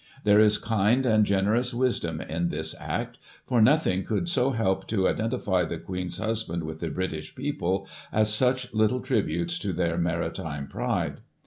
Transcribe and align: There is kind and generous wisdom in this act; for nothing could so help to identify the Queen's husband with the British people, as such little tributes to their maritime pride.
There 0.23 0.39
is 0.39 0.57
kind 0.57 1.05
and 1.05 1.27
generous 1.27 1.75
wisdom 1.75 2.21
in 2.21 2.49
this 2.49 2.73
act; 2.79 3.19
for 3.45 3.61
nothing 3.61 4.03
could 4.03 4.27
so 4.27 4.49
help 4.49 4.87
to 4.87 5.07
identify 5.07 5.63
the 5.63 5.77
Queen's 5.77 6.17
husband 6.17 6.63
with 6.63 6.79
the 6.79 6.89
British 6.89 7.35
people, 7.35 7.87
as 8.11 8.33
such 8.33 8.73
little 8.73 9.01
tributes 9.01 9.59
to 9.59 9.71
their 9.73 9.99
maritime 9.99 10.67
pride. 10.67 11.19